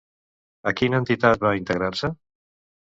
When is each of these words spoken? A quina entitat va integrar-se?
A 0.71 0.73
quina 0.81 1.03
entitat 1.03 1.47
va 1.47 1.55
integrar-se? 1.61 2.15